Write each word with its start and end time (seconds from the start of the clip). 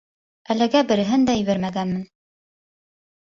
Әлегә 0.53 0.81
береһен 0.91 1.27
дә 1.31 1.35
ебәрмәгәнмен. 1.41 2.01